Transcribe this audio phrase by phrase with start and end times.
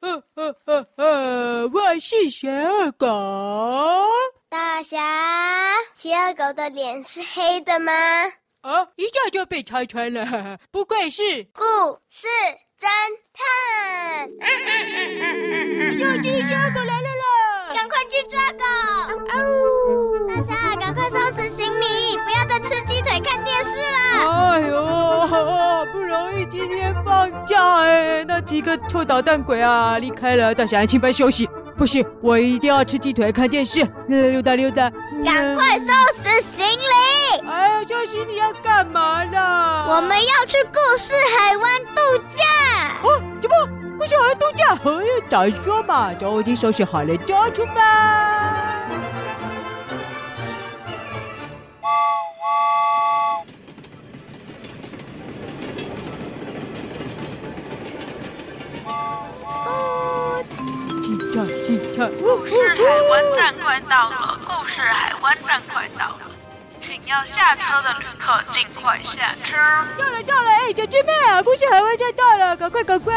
[0.00, 2.48] 呃呃呃呃，我是小
[2.96, 3.06] 狗。
[4.48, 4.98] 大侠，
[5.94, 7.92] 企鹅狗的脸是黑的吗？
[8.60, 11.22] 啊，一下就被拆穿了，不愧是
[11.52, 11.64] 故
[12.08, 12.28] 事
[12.78, 12.86] 侦
[13.32, 14.28] 探。
[15.98, 17.74] 有只小狗来了啦！
[17.74, 18.64] 赶快去抓狗！
[20.28, 22.44] 大侠，赶快收拾行李，不要
[26.68, 31.48] 今天放假哎，那几个臭捣蛋鬼啊离开了，大侠请班休息。
[31.76, 33.84] 不行，我一定要吃鸡腿看电视。
[34.06, 34.88] 溜达溜达，
[35.24, 37.48] 赶快收拾行李！
[37.48, 39.86] 哎呀，收行李要干嘛呢？
[39.88, 42.44] 我们要去故事海湾度假。
[43.02, 43.56] 哦，怎么？
[43.98, 44.78] 故事海湾度假？
[44.84, 46.14] 哎呀，早说嘛！
[46.14, 48.21] 早已经收拾好了，就要出发。
[62.10, 66.18] 故事海湾站快到了，故事海湾站快到了，
[66.80, 69.56] 请要下车的旅客尽快下车。
[69.98, 73.12] 到了到了，哎，小姐妹啊，故事海湾站到了，赶快赶快！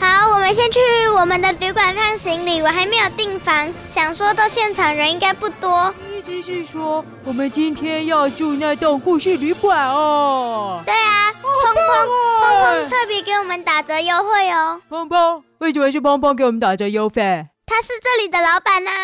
[0.00, 0.80] 好，我们先去
[1.16, 5.94] 我们的旅馆放行李，我还没有订房，想说到现场人应该不多。
[6.10, 10.82] 意思是说，我们今天要住那栋故事旅馆哦？
[10.84, 14.80] 对啊，砰砰砰砰特别给我们打折优惠哦。
[14.90, 15.42] 砰砰。
[15.62, 17.46] 为什么是砰砰给我们打折优惠？
[17.66, 18.96] 他是这里的老板呢、啊。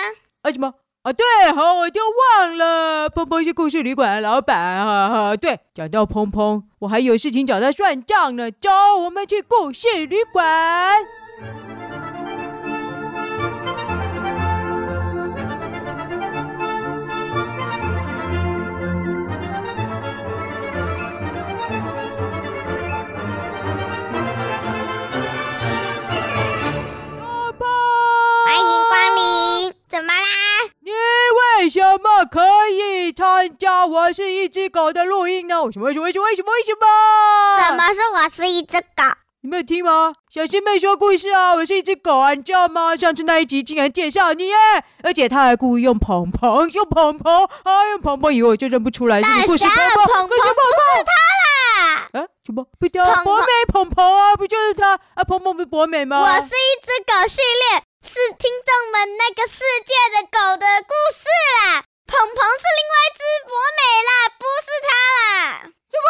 [0.42, 0.74] 啊什么？
[1.02, 2.00] 啊对，好，我就
[2.36, 5.36] 忘了，砰砰是故事旅馆的老板哈哈。
[5.36, 8.50] 对，讲到砰砰，我还有事情找他算账呢。
[8.50, 8.70] 走，
[9.04, 11.06] 我们去故事旅馆。
[32.24, 35.62] 可以参加《我是一只狗》的录音呢？
[35.64, 35.86] 为什么？
[35.86, 36.04] 为什么？
[36.04, 36.24] 为什么？
[36.24, 36.52] 为什么？
[36.52, 36.86] 为什么？
[37.68, 39.04] 怎么是我是一只狗？
[39.40, 40.12] 你没有听吗？
[40.28, 41.54] 小新妹说故事啊！
[41.54, 42.96] 我是一只狗啊，你知道吗？
[42.96, 44.56] 上次那一集竟然介绍你耶，
[45.04, 50.40] 而且他还故意用鹏鹏，用鹏鹏，啊，用鹏鹏，以为我就认不出来是你故事鹏鹏，鹏鹏不是
[51.04, 51.12] 他
[51.78, 52.08] 啦！
[52.14, 52.26] 啊？
[52.44, 52.66] 什么？
[52.80, 54.34] 不叫博美鹏鹏啊？
[54.34, 55.22] 不就是他啊？
[55.22, 56.20] 鹏鹏不是博美吗？
[56.20, 57.82] 我是一只狗系列。
[58.00, 61.28] 是听众们那个世界的狗的故事
[61.66, 64.88] 啦，鹏鹏是另外一只博美啦，不是它
[65.20, 65.68] 啦。
[65.92, 66.08] 什么？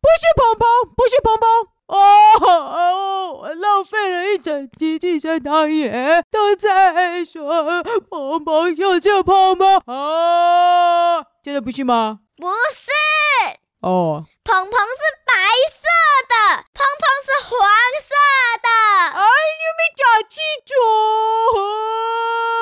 [0.00, 0.62] 不是鹏鹏，
[0.96, 1.44] 不是鹏鹏。
[1.88, 1.98] 哦
[2.46, 12.20] 哦，浪费了一整集第三单元都在说鹏鹏就是鹏鹏啊，真的不是吗？
[12.36, 12.92] 不是。
[13.82, 14.24] 哦。
[14.44, 15.34] 鹏鹏是白
[15.68, 15.82] 色
[16.28, 16.34] 的，
[16.74, 17.58] 鹏鹏是黄
[18.00, 18.14] 色
[18.62, 18.68] 的。
[19.18, 19.20] 哎，
[19.58, 20.70] 你有没有讲清楚？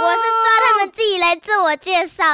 [0.00, 2.24] 我是抓他们自己来自我介绍，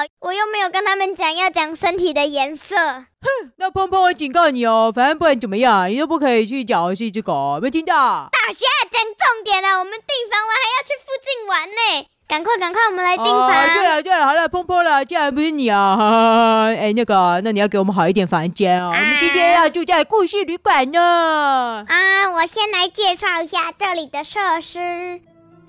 [0.65, 2.75] 有跟他们讲要讲身体的颜色。
[2.75, 7.95] 哼，那碰碰，我警告你哦，反正不管怎么样，你都不可以去讲我是一只狗，没听到？
[8.33, 12.09] 大侠讲重点了，我们订房完还要去附近玩呢。
[12.27, 13.51] 赶快，赶快，我们来订房。
[13.51, 18.91] 啊、对了，对了，好了，碰碰了，既然不是你啊，哈 哈哎，那个，那你要给我们好一点房间哦。
[18.91, 21.85] 啊、我们今天要住在故事旅馆呢。
[21.87, 25.21] 啊，我先来介绍一下这里的设施。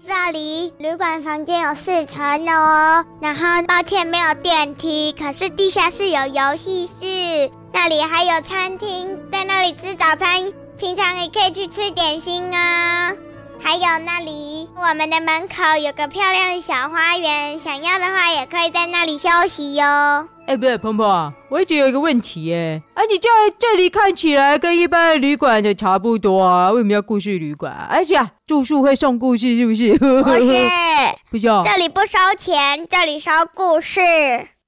[0.08, 13.14] 这里旅馆房间有四层哦，然后抱歉没有电梯，可是地下室有游戏室，那里还有餐厅，在那里吃早餐，平常也可以去吃点心啊、
[13.60, 20.28] 还有那里，我们的门口有个漂亮的小花园，想要的话也可以在那里休息哟。
[20.48, 27.74] 哎，不是鹏鹏，我一直有一个问题哎，啊，你这这里看起来跟一般的旅馆的差不多啊，为什么要故事旅馆？
[27.90, 29.98] 而且啊，住宿会送故事是不是？
[29.98, 30.70] 不是，
[31.32, 34.00] 不是，这里不收钱，这里收故事。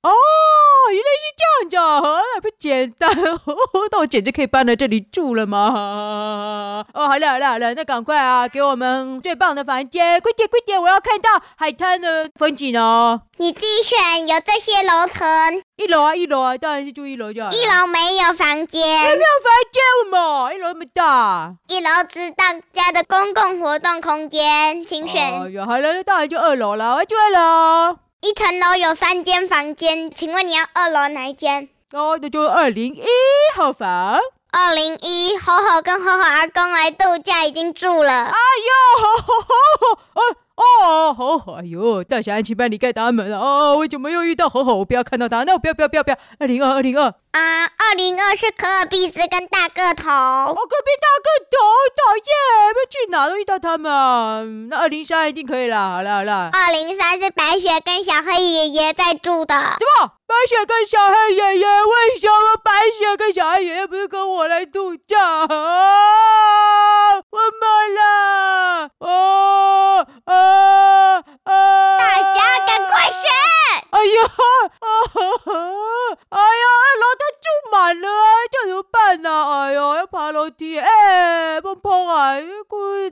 [0.09, 0.13] 哦，
[0.91, 3.09] 原来是这样子啊，不简单，
[3.91, 6.84] 那我简直可以搬来这里住了吗？
[6.94, 13.21] 哦，好了好了好了，那赶快啊，给我们最棒的房间，快点快点，我要看到海滩的风景哦。
[13.39, 15.62] 你自己选，有这些楼层。
[15.75, 17.51] 一楼啊一楼啊，当然是住一楼就好。
[17.51, 20.51] 一楼没有房间，没有房间嘛？
[20.54, 25.21] 一楼那么大，一楼是大家的公共活动空间，请选。
[25.21, 27.98] 哎呀，好了，那当然就二楼了，我要住二楼。
[28.19, 31.69] 一层楼有三间房间，请问你要二楼哪一间？
[31.94, 33.04] 哦，那就是二零一
[33.56, 34.19] 号房。
[34.50, 38.25] 二零一，吼吼跟吼吼阿公来度假已经住了。
[38.25, 39.34] 哎呦，吼吼
[39.78, 40.22] 吼吼，
[40.56, 43.78] 哦吼吼，哎呦，大侠安琪班，你开大门了哦。
[43.78, 44.78] 我怎么又遇到吼吼？
[44.78, 46.18] 我不要看到他，那我不要不要不要不要。
[46.40, 47.14] 二零二，二零二。
[47.38, 50.10] 啊，二零二是可尔必斯跟大个头。
[50.10, 51.57] 哦隔壁大个头，
[51.95, 52.24] 讨厌，
[52.74, 54.42] 不要去哪都遇到他们啊。
[54.69, 55.92] 那二零三一定可以啦。
[55.98, 59.54] 好啦好啦，二零三是白雪跟小黑爷爷在住的。
[59.54, 60.13] 什么？
[60.25, 61.68] 白雪跟小黑爷爷？
[61.68, 65.19] 为什么白雪跟小黑爷爷不是跟我来度假？
[65.19, 65.48] 啊，
[67.30, 68.90] 我妈了！
[69.00, 71.98] 啊啊啊！
[72.00, 73.22] 大侠，赶快选！
[73.92, 74.24] 哎呀，
[74.80, 75.54] 啊哈哈！
[76.30, 78.07] 哎呀，二楼都住满了，
[78.51, 79.29] 这怎么办呢？
[79.51, 80.79] 哎呦，要爬楼梯！
[80.79, 82.35] 哎，碰碰啊，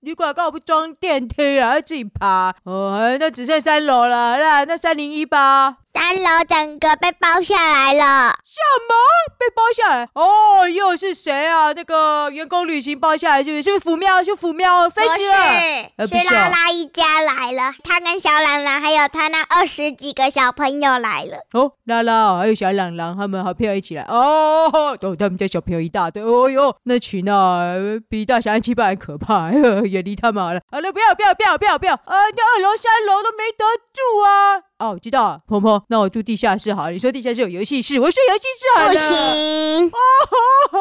[0.02, 2.54] 旅馆刚好不装电梯啊，要自己爬。
[2.64, 5.78] 哦，那只剩三楼了，那那三零一吧。
[5.96, 8.36] 三楼整个被包下来了。
[8.44, 8.94] 什么？
[9.40, 10.10] 被包下来？
[10.14, 11.72] 哦，又是谁啊？
[11.72, 13.64] 那个员工旅行包下来是不是？
[13.64, 14.22] 是不是福喵？
[14.22, 15.90] 是福喵飞起来？
[15.96, 17.74] 不是，是拉拉一家来了。
[17.82, 21.38] 他跟小朗朗还有他那二十几个小朋友来了。
[21.54, 24.04] 哦，拉拉还有小朗朗，他们好朋友一起来。
[24.04, 26.22] 哦，哦，他们家小朋友一大堆。
[26.22, 27.74] 哦哟，那群啊，
[28.10, 29.50] 比大侠安七八还可怕。
[29.88, 30.60] 远离他们好了。
[30.70, 31.94] 好了，不要不要不要不要不要！
[31.94, 32.04] 啊，
[32.36, 33.64] 那二楼三楼都没得
[33.94, 34.62] 住啊。
[34.78, 36.92] 哦，我知道了，鹏鹏，那我住地下室好了。
[36.92, 38.92] 你说地下室有游戏室，我睡游戏室好了。
[38.92, 39.92] 不行，哦
[40.30, 40.80] 吼吼，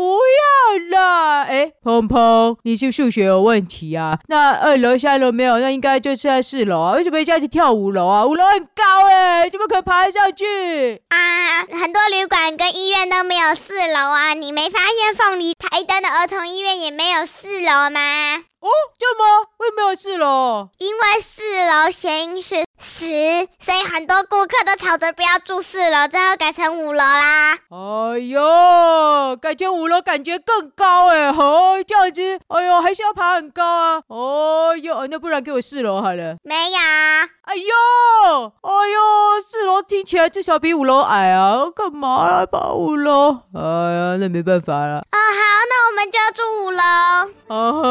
[0.00, 1.42] 不要啦！
[1.42, 4.18] 哎，鹏鹏，你是数学有问题啊？
[4.28, 6.94] 那二楼、三楼没有，那应该就是在四楼啊？
[6.94, 8.24] 为什么一下去跳五楼啊？
[8.24, 11.02] 五楼很高哎，怎么可能爬得上去？
[11.10, 14.32] 啊，很多旅馆跟医院都没有四楼啊！
[14.32, 18.36] 你没发现凤梨台灯的儿童医院也没有四楼吗？
[18.60, 18.68] 哦，
[18.98, 20.68] 这么为什么没有四楼？
[20.78, 23.06] 因为四楼谐音是死，
[23.58, 27.52] 所以很多顾客都吵着不要住四楼，最后改成五楼啦。
[27.52, 28.42] 哎呦，
[29.36, 34.00] 改成五楼感觉更高哎，哦，这样子，哎呦，还是要爬很高啊。
[34.08, 36.36] 哦呦，那不然给我四楼好了。
[36.42, 36.78] 没有。
[37.42, 43.38] 哎呦，哎呦，四楼听起来至少比五楼矮啊，干嘛来爬五楼？
[43.54, 44.98] 哎呀，那没办法了。
[44.98, 46.80] 哦，好，那我们就要住五楼。
[47.48, 47.88] 啊哈。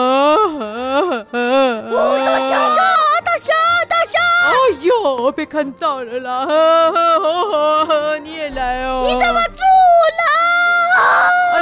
[1.31, 2.00] 啊啊啊！
[2.25, 2.51] 大熊，
[3.25, 3.53] 大熊，
[3.89, 4.15] 大熊！
[4.45, 6.45] 哎呦，我被看到了啦！
[6.45, 9.03] 呵呵呵，你也来哦？
[9.06, 9.62] 你怎么住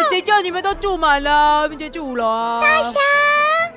[0.10, 1.64] 谁叫你们都住满了？
[1.64, 2.62] 我们就住五楼啊！
[2.62, 3.00] 大侠，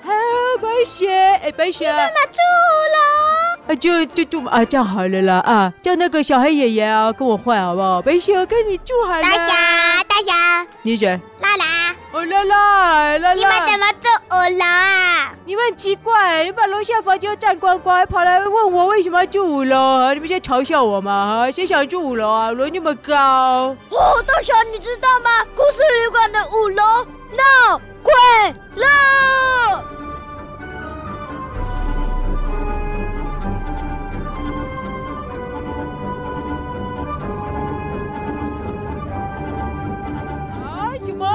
[0.05, 1.09] 还有白雪，
[1.43, 3.73] 哎，白雪，你怎么住五楼？
[3.73, 5.73] 啊，就就住啊，这样好了啦啊！
[5.83, 8.01] 叫那个小黑爷爷啊，跟我换好不好？
[8.03, 9.23] 白雪，我跟你住好了。
[9.23, 11.21] 大侠，大侠，你选。
[11.41, 11.65] 拉拉。
[12.13, 15.10] 哦，拉拉，拉拉，你们怎么住五楼啊？
[15.69, 20.13] 很奇怪，你把楼下房间占光光，还跑来问我为什么要住五楼？
[20.15, 21.49] 你们现在嘲笑我吗？
[21.53, 22.51] 谁想住五楼啊？
[22.51, 23.15] 楼那么高。
[23.91, 25.45] 哦，大侠，你知道吗？
[25.55, 26.83] 故事旅馆的五楼
[27.37, 28.13] 闹鬼
[28.75, 28.87] 了。
[41.03, 41.27] 什么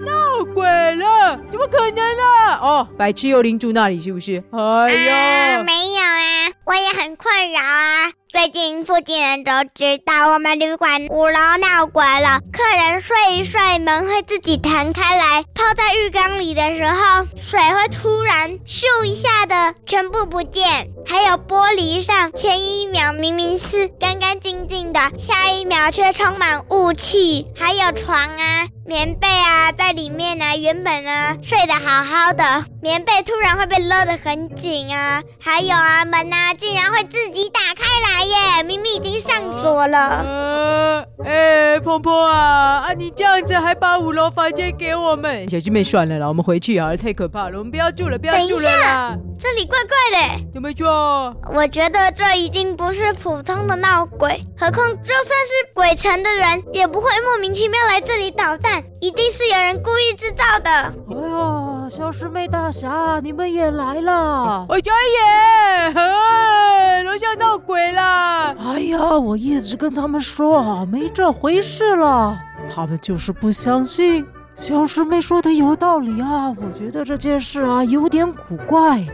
[0.00, 1.38] 闹鬼了。
[1.50, 2.13] 怎么可能
[2.60, 4.42] 哦，白痴幽灵住那里是不是？
[4.52, 8.12] 哎呀，没有啊，我也很困扰啊。
[8.30, 28.66] 最近附近人都知道我们旅馆五楼闹鬼了，客人睡一睡，门会自己弹开来，泡在浴缸里的时候，水会突然咻一下的全部不见，还有玻璃上前一秒明明是干干净净的，下一秒却充满雾气，还有床啊。
[28.86, 40.22] 棉被啊，在里面呢、啊，原本啊睡得好好的，棉被突然会被勒得很紧啊，还有啊，门啊竟然会自己打开来耶，明明已经上锁了。
[40.26, 49.16] 呃，哎，婆婆啊，啊，你这样子还把五楼房间给我们，小师妹算了啦，我们回去啊，太可怕了，我们不要住了，不要住了啦。
[49.40, 49.96] 这里怪怪
[50.38, 51.34] 的，怎么说？
[51.54, 60.70] 我觉得这已经不是普通的闹鬼，何况就算是鬼城的人，也不会莫名其妙来这里捣蛋，一定是有人故意制造的。
[60.70, 64.64] 哎呀，小师妹大侠，你们也来了！
[64.68, 68.54] 我家也，哎，楼下闹鬼了！
[68.58, 72.38] 哎呀，我一直跟他们说啊没这回事了，
[72.74, 74.26] 他们就是不相信。
[74.56, 79.04] 小师妹说的有道理啊，我觉得这件事啊有点古怪。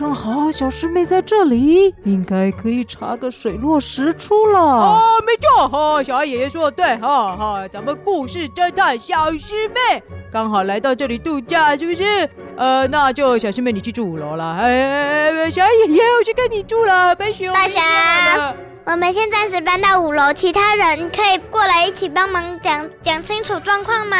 [0.00, 4.58] 正好小师妹在这里，应该可以查个水落石出了。
[4.58, 10.02] 哦，没错，哦，小爱爷爷说的对，哈、哦、哈、哦，咱们故事侦探小师妹
[10.32, 12.26] 刚好来到这里度假，是不是？
[12.56, 14.54] 呃，那就小师妹你去住五楼了。
[14.54, 17.52] 哎，小爱爷爷我去跟你住了，白雪。
[17.52, 18.54] 大侠，
[18.86, 24.16] 我们先暂时搬到五楼，其他人可以过来一起帮忙讲讲清楚状况吗？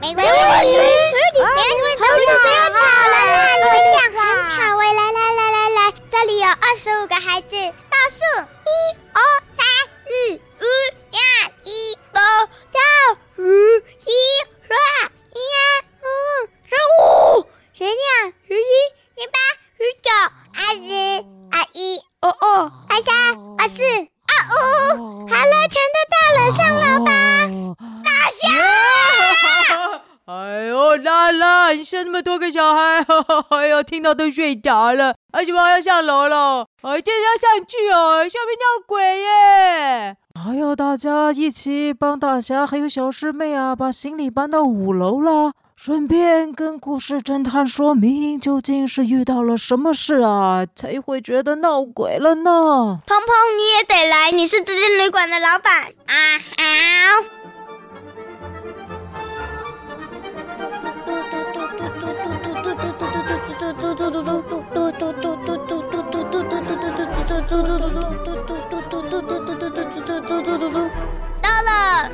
[0.00, 3.56] 没关系，没关系，不要不要吵了啦！
[3.56, 5.78] 你们讲很吵，喂，来来来来来，
[6.10, 7.56] 这里有二十五个孩子，
[7.90, 8.22] 报数，
[8.64, 8.70] 一、
[9.12, 9.20] 二、
[9.56, 9.60] 三、
[10.04, 10.64] 四、五、
[11.10, 11.18] 六、
[11.64, 11.66] 七、
[12.12, 12.78] 八、九、
[13.36, 14.12] 十、十一、
[14.62, 14.78] 十二、
[15.32, 15.58] 十三、
[15.98, 16.06] 十四、
[16.68, 17.02] 十五，
[17.74, 17.92] 十六、
[18.46, 18.62] 十一、
[19.16, 19.36] 十八、
[19.76, 20.06] 十九、
[20.54, 20.86] 二十、
[21.50, 21.76] 二一、
[22.20, 23.10] 二二、二三、
[23.58, 25.26] 二四、二五。
[25.28, 27.10] 好了，全都到了，上楼吧。
[28.04, 28.40] 大侠！
[30.26, 30.32] 哎
[30.66, 30.96] 呦，
[31.72, 33.04] 你生那么多个小孩，
[33.50, 35.14] 哎呦，听到都睡着了。
[35.32, 40.16] 而且我要上楼了，哎，这要上去哦，下面闹鬼耶！
[40.34, 45.52] 还要大家一起帮大侠还有小师妹啊，把行李搬到五楼了。
[45.76, 53.00] 顺便跟故事侦探说明，究竟是遇到了什么事啊，才会觉得闹鬼了呢？
[53.06, 56.14] 鹏鹏，你也得来，你是这间旅馆的老板啊！
[64.10, 64.42] 好。
[71.42, 72.10] 到了。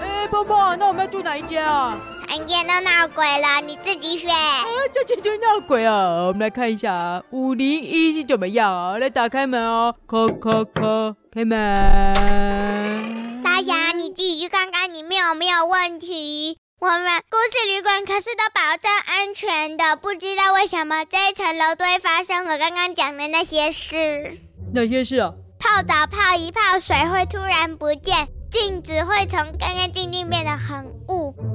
[0.00, 1.98] 哎，鹏鹏，那我们要住哪一间啊？
[2.28, 4.30] 餐厅都闹鬼了，你自己选。
[4.30, 6.26] 啊，这间就闹鬼啊！
[6.26, 8.98] 我们来看一下，五零一是怎么样啊？
[8.98, 13.42] 来打开门哦，叩叩叩，开门。
[13.42, 16.58] 大侠，你自己去看看里面有没有问题。
[16.80, 24.38] 我们故事旅馆可是都保证安全的，不知道为什么这一层楼都会发生我刚刚讲的那些事。
[24.72, 25.32] 哪些事啊？
[25.58, 28.28] 泡澡泡一泡水会突然不见。
[28.48, 30.97] 镜子会从干干净净变得很雾，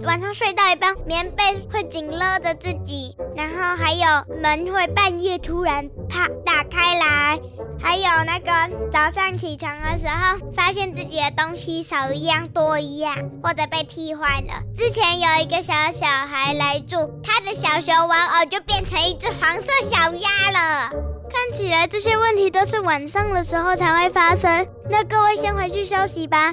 [0.02, 4.06] 晚上睡到一半，棉被会紧勒着自己，然后还有
[4.42, 7.40] 门会半夜突然啪打开来，
[7.80, 8.52] 还有那个
[8.92, 14.62] 早上起床的时候，发现自己的东西少一样多一样，或者被替换了。
[14.76, 20.90] 之前有一个小小孩来住，他的小熊玩偶就变成一只黄色小鸭了。
[21.32, 24.68] 看起来这些问题都是晚上的时候才会发生。
[24.90, 26.52] 那各位先回去休息吧。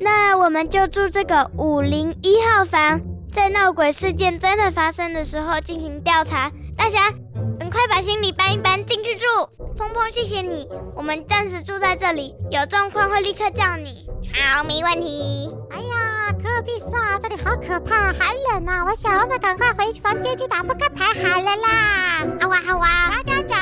[0.00, 3.00] 那我们就住这个五零一号房，
[3.32, 6.50] 在闹鬼事件真的发生的时候进行调查。
[6.76, 7.10] 大侠，
[7.58, 9.24] 赶快把行李搬一搬进去住。
[9.76, 14.06] 鹏鹏，谢谢你，我们暂时住在这里，有状况会立刻叫你。
[14.32, 15.52] 好，没问题。
[15.70, 18.84] 哎呀，科比萨，这里好可怕，好冷啊！
[18.84, 22.26] 我想我们赶快回房间去打扑克牌好了啦。
[22.40, 23.54] 好啊，好啊，大家走。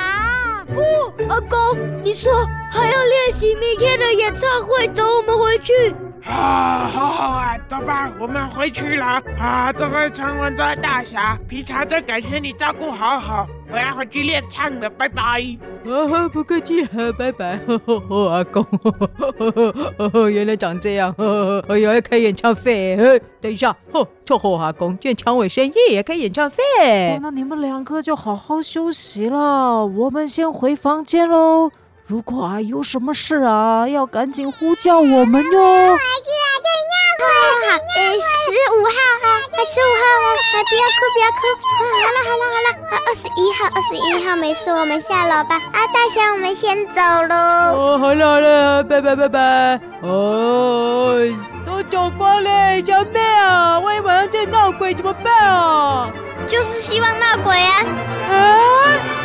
[0.75, 2.33] 哦，阿公，你说
[2.71, 5.95] 还要练习明天的演唱会，走，我们回去。
[6.29, 9.23] 啊，好好啊，走吧，我们回去了。
[9.39, 15.23] 啊，这位传闻中的大侠，平常真感谢你照顾好好，我要回去练唱了，拜拜。
[15.85, 16.85] 啊，不客气，
[17.17, 17.57] 拜拜。
[17.59, 18.91] 呵呵呵，阿公呵
[19.39, 23.23] 呵呵，原来长这样，呵呵呵，哎呀，开演唱会。
[23.41, 26.57] 等一下，呵，臭猴阿公，今天抢尾生意也开演唱会。
[27.23, 31.71] 那你们两个就好好休息了，我们先回房间喽。
[32.09, 35.59] 如果啊有什么事啊，要赶紧呼叫我们哟。
[35.59, 38.97] 回去啊，这样快好，呃，十五号
[39.27, 39.29] 啊，
[39.67, 40.29] 十五号啊，
[40.71, 41.41] 不要哭，不要哭。
[41.75, 45.57] 好了，好了，好了，二十一号，二十一号没事，我们下楼吧。
[45.73, 47.35] 啊，大侠，我们先走喽。
[47.35, 49.81] 哦，好了好了，拜拜拜拜。
[50.03, 51.19] 哦，
[51.67, 56.09] 都走光了，小妹啊，万一晚上再闹鬼怎么办啊？
[56.47, 57.85] 就是希望闹鬼啊
[58.31, 59.16] 啊。